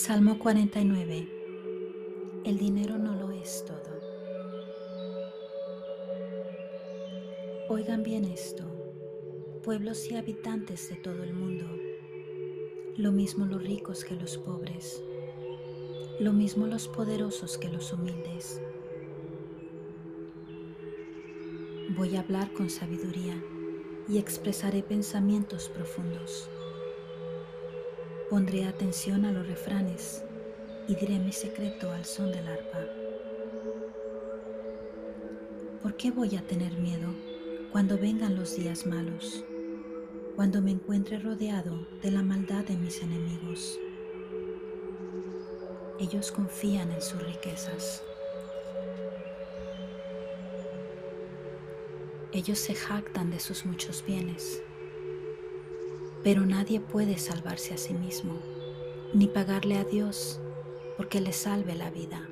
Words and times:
Salmo 0.00 0.38
49. 0.38 1.28
El 2.44 2.58
dinero 2.58 2.96
no 2.96 3.14
lo 3.14 3.30
es 3.30 3.62
todo. 3.66 4.00
Oigan 7.68 8.02
bien 8.02 8.24
esto, 8.24 8.64
pueblos 9.62 10.10
y 10.10 10.16
habitantes 10.16 10.88
de 10.88 10.96
todo 10.96 11.22
el 11.22 11.34
mundo, 11.34 11.66
lo 12.96 13.12
mismo 13.12 13.44
los 13.44 13.62
ricos 13.62 14.04
que 14.06 14.16
los 14.16 14.38
pobres, 14.38 15.04
lo 16.18 16.32
mismo 16.32 16.66
los 16.66 16.88
poderosos 16.88 17.58
que 17.58 17.68
los 17.68 17.92
humildes. 17.92 18.62
Voy 21.94 22.16
a 22.16 22.20
hablar 22.20 22.50
con 22.54 22.70
sabiduría 22.70 23.34
y 24.08 24.16
expresaré 24.16 24.82
pensamientos 24.82 25.68
profundos. 25.68 26.48
Pondré 28.32 28.64
atención 28.64 29.26
a 29.26 29.30
los 29.30 29.46
refranes 29.46 30.24
y 30.88 30.94
diré 30.94 31.18
mi 31.18 31.32
secreto 31.32 31.92
al 31.92 32.06
son 32.06 32.32
del 32.32 32.48
arpa. 32.48 32.78
¿Por 35.82 35.98
qué 35.98 36.10
voy 36.10 36.36
a 36.36 36.40
tener 36.40 36.72
miedo 36.78 37.10
cuando 37.72 37.98
vengan 37.98 38.34
los 38.34 38.56
días 38.56 38.86
malos? 38.86 39.44
Cuando 40.34 40.62
me 40.62 40.70
encuentre 40.70 41.18
rodeado 41.18 41.86
de 42.00 42.10
la 42.10 42.22
maldad 42.22 42.64
de 42.64 42.74
mis 42.78 43.02
enemigos. 43.02 43.78
Ellos 46.00 46.32
confían 46.32 46.90
en 46.90 47.02
sus 47.02 47.22
riquezas. 47.22 48.02
Ellos 52.32 52.58
se 52.58 52.74
jactan 52.74 53.30
de 53.30 53.40
sus 53.40 53.66
muchos 53.66 54.02
bienes 54.06 54.62
pero 56.22 56.46
nadie 56.46 56.80
puede 56.80 57.18
salvarse 57.18 57.74
a 57.74 57.76
sí 57.76 57.94
mismo, 57.94 58.38
ni 59.12 59.26
pagarle 59.26 59.76
a 59.76 59.84
Dios 59.84 60.40
porque 60.96 61.20
le 61.20 61.32
salve 61.32 61.74
la 61.74 61.90
vida. 61.90 62.28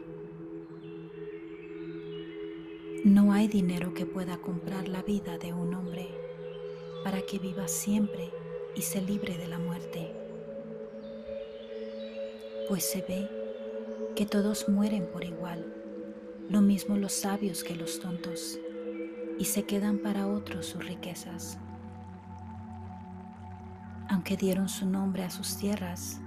No 3.05 3.33
hay 3.33 3.49
dinero 3.49 3.95
que 3.95 4.07
pueda 4.07 4.37
comprar 4.37 4.87
la 4.87 5.03
vida 5.03 5.39
de 5.39 5.53
un 5.53 5.75
hombre 5.75 6.09
para 7.03 7.23
que 7.23 7.39
viva 7.39 7.67
siempre 7.67 8.31
y 8.77 8.83
se 8.83 9.01
libre 9.01 9.37
de 9.37 9.49
la 9.49 9.59
muerte. 9.59 10.13
Pues 12.69 12.85
se 12.85 13.03
ve 13.03 13.29
que 14.15 14.27
todos 14.27 14.69
mueren 14.69 15.07
por 15.07 15.25
igual, 15.25 15.65
lo 16.49 16.61
mismo 16.61 16.97
los 16.97 17.13
sabios 17.13 17.65
que 17.65 17.75
los 17.75 17.99
tontos, 17.99 18.61
y 19.39 19.47
se 19.47 19.65
quedan 19.65 19.99
para 19.99 20.29
otros 20.29 20.67
sus 20.67 20.87
riquezas 20.87 21.59
aunque 24.21 24.37
dieron 24.37 24.69
su 24.69 24.85
nombre 24.85 25.25
a 25.25 25.31
sus 25.31 25.57
tierras, 25.57 26.21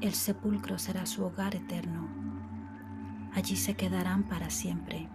el 0.00 0.14
sepulcro 0.14 0.78
será 0.78 1.04
su 1.04 1.22
hogar 1.22 1.54
eterno. 1.54 2.08
Allí 3.34 3.56
se 3.56 3.76
quedarán 3.76 4.22
para 4.22 4.48
siempre. 4.48 5.06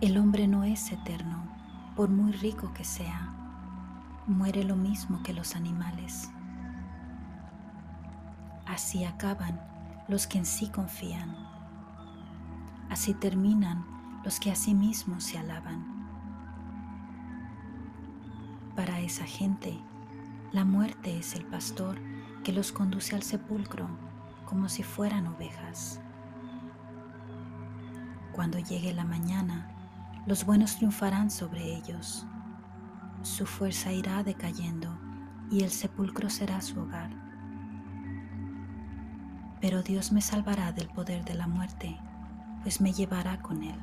El 0.00 0.18
hombre 0.18 0.48
no 0.48 0.64
es 0.64 0.90
eterno, 0.90 1.44
por 1.94 2.08
muy 2.08 2.32
rico 2.32 2.74
que 2.74 2.82
sea. 2.82 3.32
Muere 4.26 4.64
lo 4.64 4.74
mismo 4.74 5.22
que 5.22 5.32
los 5.32 5.54
animales. 5.54 6.28
Así 8.66 9.04
acaban 9.04 9.60
los 10.08 10.26
que 10.26 10.38
en 10.38 10.46
sí 10.46 10.68
confían. 10.68 11.36
Así 12.90 13.14
terminan 13.14 13.86
los 14.24 14.40
que 14.40 14.50
a 14.50 14.56
sí 14.56 14.74
mismos 14.74 15.22
se 15.22 15.38
alaban. 15.38 15.91
Esa 19.02 19.24
gente, 19.24 19.76
la 20.52 20.64
muerte 20.64 21.18
es 21.18 21.34
el 21.34 21.44
pastor 21.44 21.98
que 22.44 22.52
los 22.52 22.70
conduce 22.70 23.16
al 23.16 23.24
sepulcro 23.24 23.88
como 24.46 24.68
si 24.68 24.84
fueran 24.84 25.26
ovejas. 25.26 26.00
Cuando 28.30 28.60
llegue 28.60 28.94
la 28.94 29.04
mañana, 29.04 29.68
los 30.24 30.46
buenos 30.46 30.76
triunfarán 30.76 31.32
sobre 31.32 31.74
ellos. 31.74 32.24
Su 33.22 33.44
fuerza 33.44 33.92
irá 33.92 34.22
decayendo 34.22 34.96
y 35.50 35.64
el 35.64 35.70
sepulcro 35.72 36.30
será 36.30 36.60
su 36.60 36.80
hogar. 36.80 37.10
Pero 39.60 39.82
Dios 39.82 40.12
me 40.12 40.20
salvará 40.20 40.70
del 40.70 40.88
poder 40.90 41.24
de 41.24 41.34
la 41.34 41.48
muerte, 41.48 41.98
pues 42.62 42.80
me 42.80 42.92
llevará 42.92 43.42
con 43.42 43.64
él. 43.64 43.80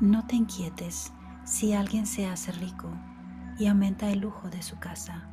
No 0.00 0.24
te 0.24 0.36
inquietes 0.36 1.12
si 1.48 1.72
alguien 1.72 2.06
se 2.06 2.26
hace 2.26 2.52
rico 2.52 2.90
y 3.58 3.68
aumenta 3.68 4.10
el 4.10 4.20
lujo 4.20 4.50
de 4.50 4.60
su 4.60 4.78
casa, 4.78 5.30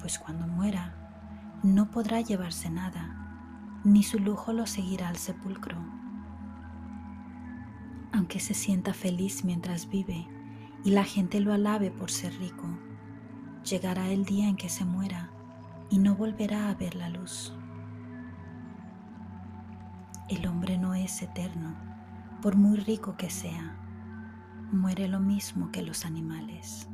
pues 0.00 0.18
cuando 0.18 0.48
muera 0.48 0.92
no 1.62 1.88
podrá 1.92 2.20
llevarse 2.20 2.68
nada, 2.68 3.80
ni 3.84 4.02
su 4.02 4.18
lujo 4.18 4.52
lo 4.52 4.66
seguirá 4.66 5.08
al 5.08 5.18
sepulcro. 5.18 5.76
Aunque 8.12 8.40
se 8.40 8.54
sienta 8.54 8.92
feliz 8.92 9.44
mientras 9.44 9.88
vive 9.88 10.26
y 10.84 10.90
la 10.90 11.04
gente 11.04 11.38
lo 11.38 11.52
alabe 11.52 11.92
por 11.92 12.10
ser 12.10 12.36
rico, 12.40 12.66
llegará 13.62 14.08
el 14.08 14.24
día 14.24 14.48
en 14.48 14.56
que 14.56 14.68
se 14.68 14.84
muera 14.84 15.30
y 15.90 15.98
no 15.98 16.16
volverá 16.16 16.68
a 16.68 16.74
ver 16.74 16.96
la 16.96 17.08
luz. 17.08 17.54
El 20.28 20.44
hombre 20.48 20.76
no 20.76 20.94
es 20.94 21.22
eterno, 21.22 21.76
por 22.42 22.56
muy 22.56 22.78
rico 22.78 23.16
que 23.16 23.30
sea 23.30 23.78
muere 24.72 25.08
lo 25.08 25.20
mismo 25.20 25.70
que 25.70 25.82
los 25.82 26.04
animales. 26.04 26.88